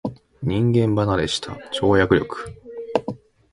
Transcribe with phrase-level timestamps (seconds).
[0.41, 2.49] 人間離れした跳躍力